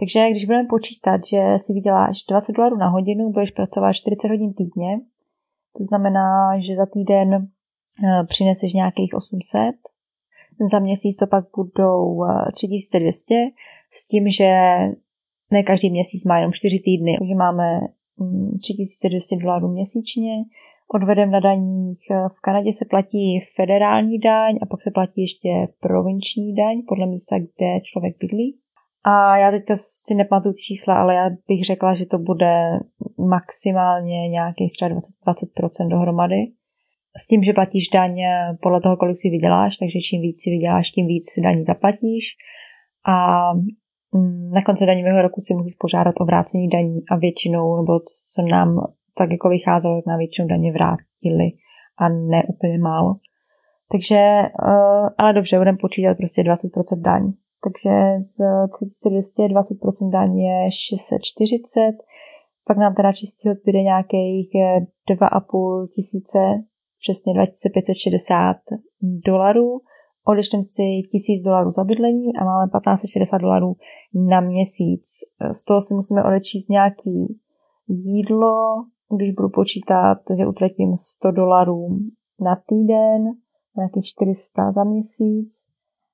[0.01, 4.55] Takže když budeme počítat, že si vyděláš 20 dolarů na hodinu, budeš pracovat 40 hodin
[4.55, 5.01] týdně,
[5.79, 9.75] to znamená, že za týden eh, přineseš nějakých 800,
[10.73, 12.25] za měsíc to pak budou
[12.55, 13.51] 3200, eh,
[13.91, 14.49] s tím, že
[15.51, 17.81] ne každý měsíc má jenom 4 týdny, takže máme
[18.63, 20.35] 3200 mm, dolarů měsíčně,
[20.95, 22.01] odvedem na daních.
[22.37, 25.49] V Kanadě se platí federální daň a pak se platí ještě
[25.81, 28.59] provinční daň podle místa, kde člověk bydlí.
[29.05, 32.79] A já teďka si nepamatuju čísla, ale já bych řekla, že to bude
[33.19, 36.41] maximálně nějakých třeba 20, 20% dohromady.
[37.17, 38.15] S tím, že platíš daň
[38.63, 42.25] podle toho, kolik si vyděláš, takže čím víc si vyděláš, tím víc daní zaplatíš.
[43.07, 43.17] A
[44.15, 48.01] mm, na konci daňového roku si můžeš požádat o vrácení daní a většinou, nebo
[48.35, 48.69] co nám
[49.19, 51.49] tak jako vycházelo, jak na většinu daně vrátili
[51.99, 53.15] a ne úplně málo.
[53.93, 57.33] Takže, uh, ale dobře, budeme počítat prostě 20% daň.
[57.65, 58.37] Takže z
[58.77, 61.93] 3200 20% daň je 640,
[62.67, 64.51] pak nám teda čistého zbyde nějakých
[65.11, 66.39] 2,5 tisíce,
[67.03, 68.57] přesně 2560
[69.27, 69.81] dolarů.
[70.27, 73.77] Odečteme si 1000 dolarů za bydlení a máme 1560 dolarů
[74.15, 75.05] na měsíc.
[75.53, 77.39] Z toho si musíme odečíst nějaký
[77.89, 78.55] jídlo,
[79.17, 81.89] když budu počítat, že utratím 100 dolarů
[82.41, 83.23] na týden,
[83.77, 85.49] nějakých 400 za měsíc,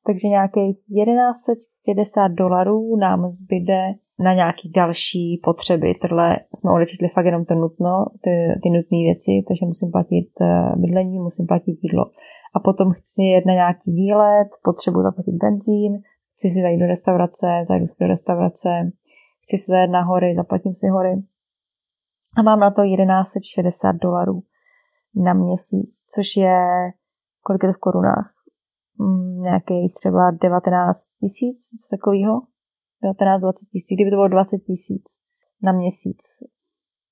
[0.07, 3.81] takže nějakých 1150 dolarů nám zbyde
[4.19, 5.95] na nějaký další potřeby.
[6.03, 8.31] Tohle jsme odečetli fakt jenom to nutno, ty,
[8.63, 12.05] ty nutné věci, takže musím platit eh, bydlení, musím platit jídlo.
[12.55, 15.93] A potom chci jet na nějaký výlet, potřebuji zaplatit benzín,
[16.33, 18.71] chci si zajít do restaurace, zajdu do restaurace,
[19.43, 21.15] chci si zajet na hory, zaplatím si hory,
[22.37, 24.43] a mám na to 1160 dolarů
[25.15, 26.59] na měsíc, což je,
[27.43, 28.35] kolik je to v korunách?
[28.99, 32.41] Mm, nějakých třeba 19 tisíc, něco takového.
[33.05, 35.05] 19-20 tisíc, kdyby to bylo 20 tisíc
[35.63, 36.19] na měsíc.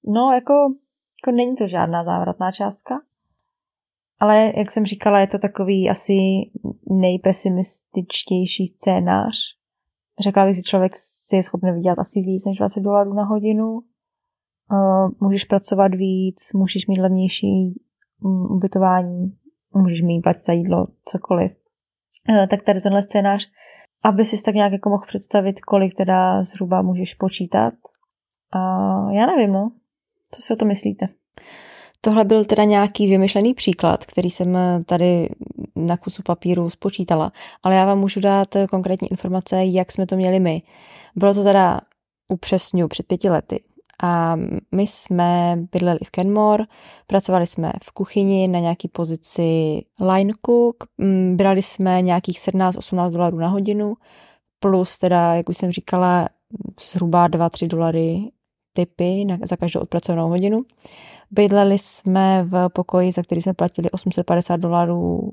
[0.05, 0.55] No, jako,
[1.19, 2.95] jako není to žádná závratná částka,
[4.21, 6.13] ale jak jsem říkala, je to takový asi
[6.91, 9.37] nejpesimističtější scénář.
[10.21, 13.81] Řekla bych, že člověk si je schopný vydělat asi víc než 20 dolarů na hodinu,
[15.21, 17.81] můžeš pracovat víc, můžeš mít levnější
[18.23, 19.33] um, ubytování,
[19.75, 21.53] můžeš mít platit za jídlo, cokoliv.
[22.29, 23.43] Uh, tak tady tenhle scénář,
[24.05, 27.75] aby si tak nějak jako mohl představit, kolik teda zhruba můžeš počítat.
[28.53, 28.59] A
[29.13, 29.73] já nevím, no.
[30.35, 31.09] Co si o to myslíte?
[32.01, 35.29] Tohle byl teda nějaký vymyšlený příklad, který jsem tady
[35.77, 40.41] na kusu papíru spočítala, ale já vám můžu dát konkrétní informace, jak jsme to měli
[40.41, 40.63] my.
[41.17, 41.81] Bylo to teda
[42.29, 43.61] upřesňu před pěti lety.
[44.03, 44.37] A
[44.73, 46.65] my jsme bydleli v Kenmore,
[47.07, 53.39] pracovali jsme v kuchyni na nějaký pozici line cook, mm, brali jsme nějakých 17-18 dolarů
[53.39, 53.95] na hodinu,
[54.61, 56.29] plus teda, jak už jsem říkala,
[56.81, 58.31] zhruba 2-3 dolary
[58.73, 60.63] typy na, za každou odpracovanou hodinu.
[61.31, 65.33] Bydleli jsme v pokoji, za který jsme platili 850 dolarů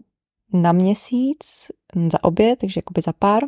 [0.54, 1.72] na měsíc
[2.12, 3.44] za oběd, takže jakoby za pár.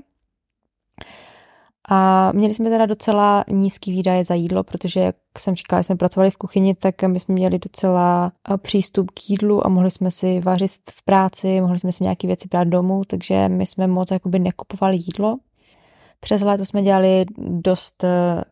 [1.89, 6.31] A měli jsme teda docela nízký výdaje za jídlo, protože, jak jsem říkala, jsme pracovali
[6.31, 10.71] v kuchyni, tak my jsme měli docela přístup k jídlu a mohli jsme si vařit
[10.91, 14.97] v práci, mohli jsme si nějaké věci brát domů, takže my jsme moc jakoby nekupovali
[14.97, 15.37] jídlo.
[16.19, 18.43] Přes léto jsme dělali dost e,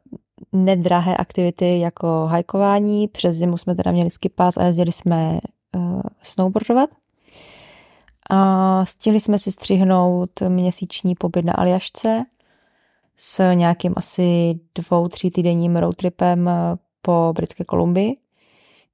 [0.51, 5.39] nedrahé aktivity jako hajkování, přes zimu jsme teda měli ski pass a jezdili jsme
[5.75, 6.89] uh, snowboardovat.
[8.29, 12.25] A stihli jsme si střihnout měsíční pobyt na Aljašce
[13.17, 16.53] s nějakým asi dvou, tří týdenním roadtripem eh,
[17.01, 18.13] po Britské Kolumbii.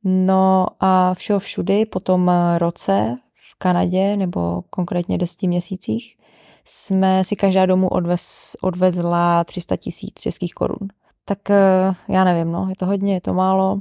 [0.04, 6.18] No a všeho všudy po tom roce v Kanadě, nebo konkrétně deseti měsících,
[6.66, 10.88] jsme si každá domů odvez, odvezla 300 tisíc českých korun.
[11.26, 13.80] Tak eh, já nevím, no, je to hodně, je to málo.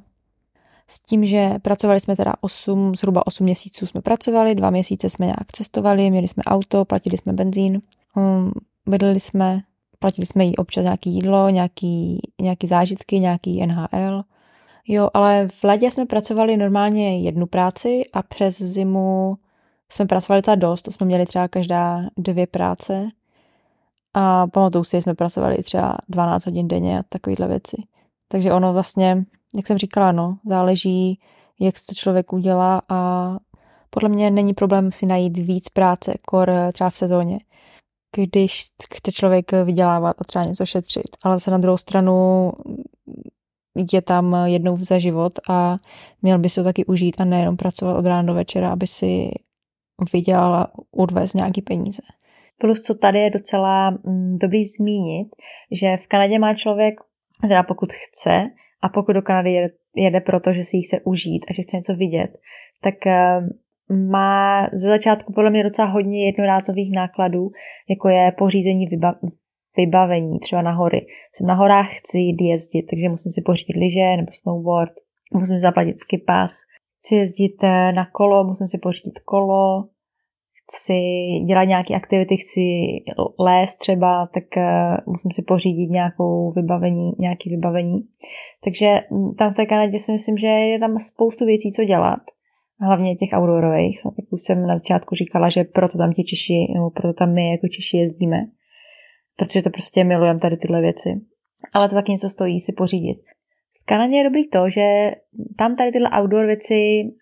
[0.91, 5.27] S tím, že pracovali jsme teda 8, zhruba 8 měsíců jsme pracovali, dva měsíce jsme
[5.27, 7.81] nějak cestovali, měli jsme auto, platili jsme benzín,
[8.17, 8.53] um,
[8.87, 9.61] bydleli jsme
[9.99, 14.23] platili jsme jí občas nějaký jídlo, nějaký, nějaký zážitky, nějaký NHL.
[14.89, 19.37] Jo, ale v ledě jsme pracovali normálně jednu práci a přes zimu
[19.89, 23.09] jsme pracovali docela dost, to jsme měli třeba každá dvě práce.
[24.15, 27.77] A pamatuju si, jsme pracovali třeba 12 hodin denně a takovéhle věci.
[28.29, 29.25] Takže ono vlastně,
[29.57, 31.21] jak jsem říkala, no, záleží,
[31.61, 33.37] jak to člověk udělá a
[33.91, 37.39] podle mě není problém si najít víc práce, kor třeba v sezóně
[38.17, 38.63] když
[38.95, 42.53] chce člověk vydělávat a třeba něco šetřit, ale se na druhou stranu
[43.93, 45.77] je tam jednou za život a
[46.23, 49.31] měl by se to taky užít a nejenom pracovat od rána do večera, aby si
[50.13, 52.03] vydělal a odvést nějaký peníze.
[52.59, 55.29] Plus, co tady je docela mm, dobrý zmínit,
[55.73, 56.95] že v Kanadě má člověk,
[57.41, 58.51] teda pokud chce,
[58.83, 61.77] a pokud do Kanady jede, jede proto, že si ji chce užít a že chce
[61.77, 62.31] něco vidět,
[62.83, 63.41] tak eh,
[64.11, 67.51] má ze začátku podle mě docela hodně jednorázových nákladů,
[67.91, 69.19] jako je pořízení vyba-
[69.77, 71.07] vybavení, třeba na hory.
[71.35, 74.93] Jsem na horách, chci jít jezdit, takže musím si pořídit lyže nebo snowboard,
[75.35, 76.53] musím zaplatit ski pass,
[76.99, 79.89] chci jezdit eh, na kolo, musím si pořídit kolo,
[80.69, 81.01] chci
[81.47, 82.67] dělat nějaké aktivity, chci
[83.39, 87.99] lézt třeba, tak uh, musím si pořídit nějakou vybavení, nějaké vybavení.
[88.65, 92.21] Takže mm, tam v té Kanadě si myslím, že je tam spoustu věcí, co dělat.
[92.81, 94.01] Hlavně těch outdoorových.
[94.05, 97.51] Jak už jsem na začátku říkala, že proto tam ti Češi, nebo proto tam my
[97.51, 98.37] jako Češi jezdíme.
[99.37, 101.09] Protože to prostě milujeme tady tyhle věci.
[101.73, 103.19] Ale to taky něco stojí si pořídit.
[103.89, 105.11] Kanadě je dobrý to, že
[105.59, 106.75] tam tady tyhle outdoor věci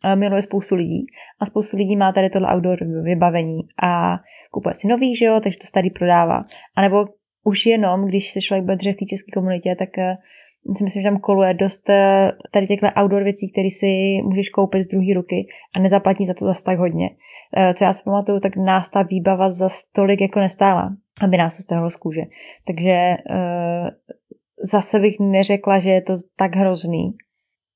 [0.05, 1.05] eh, miluje spoustu lidí
[1.41, 4.17] a spoustu lidí má tady tohle outdoor vybavení a
[4.51, 6.45] kupuje si nový, že jo, takže to starý prodává.
[6.77, 7.05] A nebo
[7.45, 10.15] už jenom, když se člověk bude v té české komunitě, tak eh,
[10.75, 14.83] si myslím, že tam koluje dost eh, tady těchto outdoor věcí, které si můžeš koupit
[14.83, 17.11] z druhé ruky a nezaplatí za to zase tak hodně.
[17.75, 21.63] Co já si pamatuju, tak nás ta výbava za tolik jako nestála, aby nás to
[21.63, 22.21] stahlo z kůže.
[22.67, 23.17] Takže
[24.73, 27.11] zase bych neřekla, že je to tak hrozný.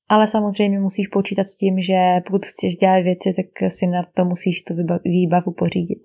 [0.09, 4.25] Ale samozřejmě musíš počítat s tím, že pokud chceš dělat věci, tak si na to
[4.25, 4.73] musíš tu
[5.03, 6.01] výbavu pořídit.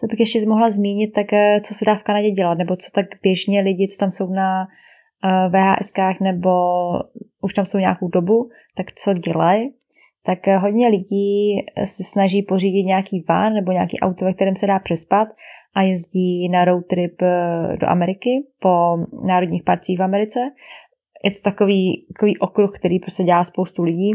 [0.00, 2.90] Co bych ještě mohla zmínit, tak eh, co se dá v Kanadě dělat, nebo co
[2.94, 4.66] tak běžně lidi, co tam jsou na eh,
[5.48, 6.50] VHSkách, nebo
[7.42, 9.70] už tam jsou nějakou dobu, tak co dělají,
[10.26, 14.66] tak eh, hodně lidí se snaží pořídit nějaký van nebo nějaký auto, ve kterém se
[14.66, 15.28] dá přespat
[15.74, 20.40] a jezdí na road trip eh, do Ameriky po národních parcích v Americe.
[21.24, 24.12] Je to takový, takový okruh, který prostě dělá spoustu lidí.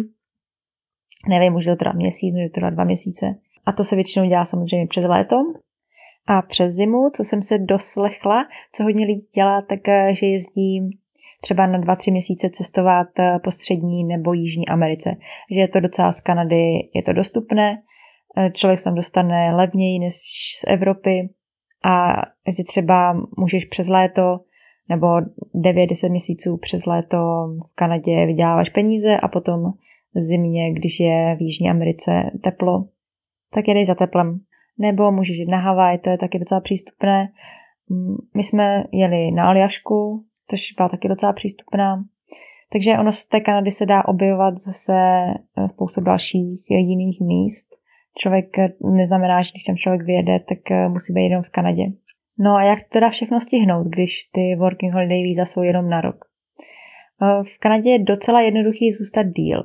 [1.29, 3.25] Nevím, může to trvat měsíc, může to dva měsíce.
[3.65, 5.35] A to se většinou dělá samozřejmě přes léto.
[6.27, 10.99] A přes zimu, co jsem se doslechla, co hodně lidí dělá, tak eh, že jezdí
[11.41, 15.09] třeba na dva, tři měsíce cestovat eh, po střední nebo jižní Americe.
[15.51, 17.77] Že je to docela z Kanady, je to dostupné,
[18.53, 20.13] člověk se tam dostane levněji než
[20.59, 21.29] z Evropy
[21.85, 24.39] a jestli třeba můžeš přes léto
[24.89, 25.07] nebo
[25.55, 27.17] 9-10 měsíců přes léto
[27.71, 29.63] v Kanadě vyděláváš peníze a potom
[30.15, 32.85] v zimě, když je v Jižní Americe teplo,
[33.53, 34.39] tak jedeš za teplem.
[34.77, 37.29] Nebo můžeš jít na Havaj, to je taky docela přístupné.
[38.35, 42.03] My jsme jeli na Aljašku, což byla taky docela přístupná.
[42.73, 44.93] Takže ono z té Kanady se dá objevovat zase
[45.71, 47.67] spoustu dalších jiných míst
[48.17, 51.83] člověk eh, neznamená, že když tam člověk vyjede, tak eh, musí být jenom v Kanadě.
[52.39, 56.15] No a jak teda všechno stihnout, když ty working holiday víza jsou jenom na rok?
[57.21, 59.63] Eh, v Kanadě je docela jednoduchý zůstat díl.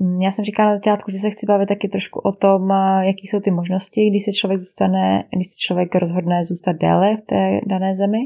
[0.00, 2.70] Mm, já jsem říkala na začátku, že se chci bavit taky trošku o tom,
[3.02, 7.20] jaký jsou ty možnosti, když se člověk zůstane, když se člověk rozhodne zůstat déle v
[7.20, 8.18] té dané zemi.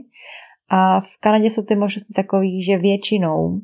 [0.71, 3.61] A v Kanadě jsou ty možnosti takové, že většinou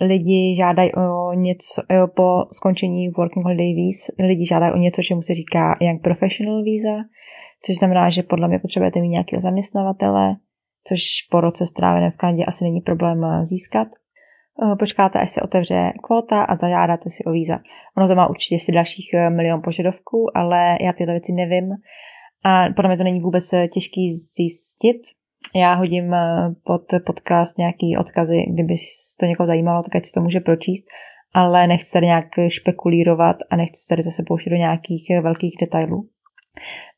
[0.00, 5.22] lidi žádají o něco o, po skončení Working Holiday Visa, lidi žádají o něco, čemu
[5.22, 6.96] se říká Young Professional Visa,
[7.66, 10.36] což znamená, že podle mě potřebujete mít nějakého zaměstnavatele,
[10.88, 11.00] což
[11.30, 13.88] po roce stráveném v Kanadě asi není problém získat.
[14.62, 17.58] Eh, počkáte, až se otevře kvota a zažádáte si o víza.
[17.96, 21.68] Ono to má určitě ještě dalších eh, milion požadavků, ale já tyhle věci nevím.
[22.44, 25.00] A podle mě to není vůbec těžký zjistit,
[25.54, 28.74] já hodím eh, pod podcast nějaký odkazy, kdyby
[29.20, 30.86] to někoho zajímalo, tak ať si to může pročíst,
[31.34, 36.08] ale nechci tady nějak špekulírovat a nechci tady zase pouštět do nějakých eh, velkých detailů.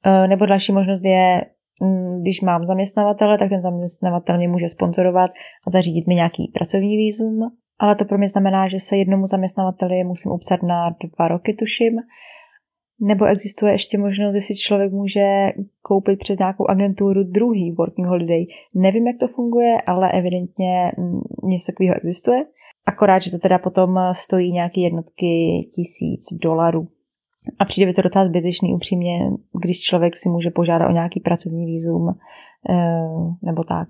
[0.06, 1.44] Eh, nebo další možnost je,
[2.20, 5.30] když mám zaměstnavatele, tak ten zaměstnavatel mě může sponzorovat
[5.66, 7.40] a zařídit mi nějaký pracovní výzum,
[7.78, 11.94] ale to pro mě znamená, že se jednomu zaměstnavateli musím upsat na dva roky, tuším,
[13.00, 15.48] nebo existuje ještě možnost, že si člověk může
[15.82, 18.44] koupit přes nějakou agenturu druhý working holiday.
[18.74, 20.92] Nevím, jak to funguje, ale evidentně
[21.44, 22.44] něco takového existuje.
[22.86, 25.32] Akorát, že to teda potom stojí nějaké jednotky
[25.74, 26.88] tisíc dolarů.
[27.58, 29.30] A přijde by to docela zbytečný upřímně,
[29.62, 32.08] když člověk si může požádat o nějaký pracovní výzum
[32.70, 33.08] eh,
[33.42, 33.88] nebo tak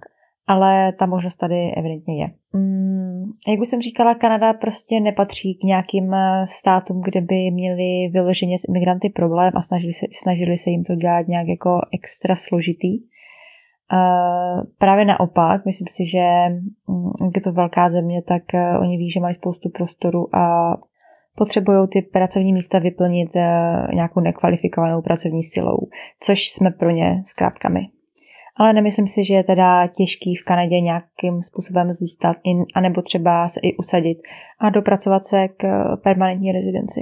[0.48, 2.28] ale ta možnost tady evidentně je.
[2.52, 8.08] Mm, jak už jsem říkala, Kanada prostě nepatří k nějakým eh, státům, kde by měli
[8.12, 12.36] vyloženě s imigranty problém a snažili se, snažili se jim to dělat nějak jako extra
[12.36, 12.98] složitý.
[13.92, 16.24] Uh, právě naopak, myslím si, že
[16.86, 18.42] um, je to velká země, tak
[18.80, 20.76] oni ví, že mají spoustu prostoru a
[21.38, 25.78] potřebují ty pracovní místa vyplnit uh, nějakou nekvalifikovanou pracovní silou,
[26.20, 27.80] což jsme pro ně zkrátka my
[28.58, 33.48] ale nemyslím si, že je teda těžký v Kanadě nějakým způsobem zůstat, in, anebo třeba
[33.48, 34.18] se i usadit
[34.60, 35.62] a dopracovat se k
[35.96, 37.00] permanentní rezidenci.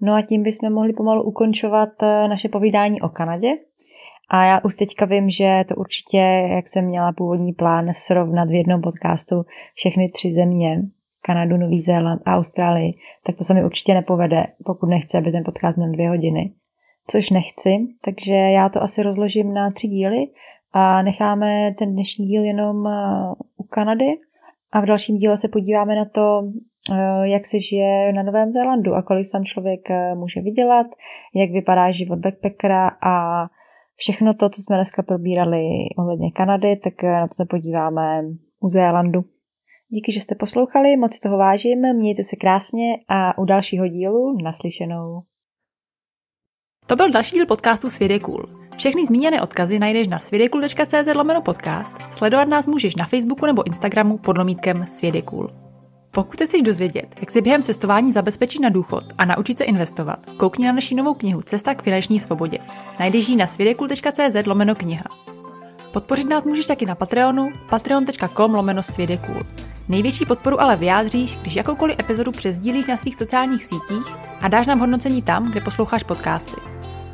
[0.00, 3.48] No a tím bychom mohli pomalu ukončovat eh, naše povídání o Kanadě.
[4.30, 6.18] A já už teďka vím, že to určitě,
[6.56, 9.42] jak jsem měla původní plán srovnat v jednom podcastu
[9.74, 10.82] všechny tři země,
[11.22, 12.94] Kanadu, Nový Zéland a Austrálii,
[13.26, 16.52] tak to se mi určitě nepovede, pokud nechci, aby ten podcast měl dvě hodiny.
[17.10, 17.70] Což nechci,
[18.04, 20.26] takže já to asi rozložím na tři díly
[20.72, 22.90] a necháme ten dnešní díl jenom eh,
[23.56, 24.18] u Kanady
[24.72, 26.42] a v dalším díle se podíváme na to,
[26.92, 30.86] eh, jak se žije na Novém Zélandu a kolik tam člověk eh, může vydělat,
[31.34, 33.46] jak vypadá život backpackera a
[33.96, 35.64] všechno to, co jsme dneska probírali
[35.98, 38.22] ohledně Kanady, tak na to se podíváme
[38.60, 39.24] u Zélandu.
[39.92, 45.22] Díky, že jste poslouchali, moc toho vážím, mějte se krásně a u dalšího dílu naslyšenou.
[46.86, 48.44] To byl další díl podcastu Svět cool.
[48.76, 54.18] Všechny zmíněné odkazy najdeš na svědekul.cz lomeno podcast, sledovat nás můžeš na Facebooku nebo Instagramu
[54.18, 54.84] pod lomítkem
[55.24, 55.50] cool.
[56.10, 60.18] Pokud se chceš dozvědět, jak se během cestování zabezpečit na důchod a naučit se investovat,
[60.36, 62.58] koukni na naši novou knihu Cesta k finanční svobodě.
[63.00, 65.04] Najdeš ji na svědekul.cz lomeno kniha.
[65.92, 69.36] Podpořit nás můžeš taky na Patreonu patreon.com lomeno svědekul.
[69.90, 74.78] Největší podporu ale vyjádříš, když jakoukoliv epizodu přezdílíš na svých sociálních sítích a dáš nám
[74.78, 76.60] hodnocení tam, kde posloucháš podcasty.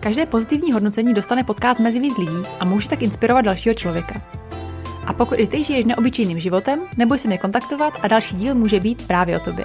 [0.01, 4.23] Každé pozitivní hodnocení dostane podcast mezi víc lidí a může tak inspirovat dalšího člověka.
[5.07, 8.81] A pokud i ty žiješ neobyčejným životem, neboj se mě kontaktovat a další díl může
[8.81, 9.65] být právě o tobě.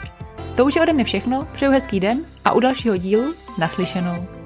[0.55, 4.40] To už je ode mě všechno, přeju hezký den a u dalšího dílu naslyšenou.